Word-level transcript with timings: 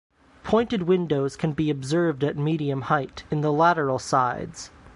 Pointed 0.43 0.81
windows 0.87 1.35
can 1.35 1.51
be 1.53 1.69
observed 1.69 2.23
at 2.23 2.35
medium 2.35 2.81
height, 2.89 3.23
in 3.29 3.41
the 3.41 3.51
lateral 3.51 3.99
sides. 3.99 4.71